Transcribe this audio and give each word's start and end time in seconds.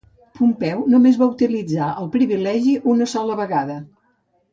Pompeu 0.37 0.79
només 0.93 1.19
va 1.23 1.27
utilitzar 1.33 1.89
el 2.05 2.09
privilegi 2.15 2.73
una 2.95 3.09
sola 3.13 3.37
vegada. 3.43 3.77